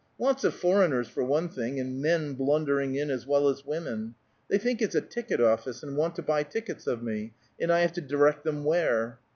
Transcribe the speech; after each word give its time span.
Lots 0.17 0.43
of 0.43 0.55
foreigners, 0.55 1.07
for 1.09 1.23
one 1.23 1.47
thing, 1.47 1.79
and 1.79 2.01
men 2.01 2.33
blundering 2.33 2.95
in, 2.95 3.11
as 3.11 3.27
well 3.27 3.47
as 3.47 3.63
women. 3.67 4.15
They 4.49 4.57
think 4.57 4.81
it's 4.81 4.95
a 4.95 5.01
ticket 5.01 5.39
office, 5.39 5.83
and 5.83 5.95
want 5.95 6.15
to 6.15 6.23
buy 6.23 6.41
tickets 6.41 6.87
of 6.87 7.03
me, 7.03 7.35
and 7.59 7.71
I 7.71 7.81
have 7.81 7.93
to 7.93 8.01
direct 8.01 8.47
'em 8.47 8.63
where. 8.63 9.19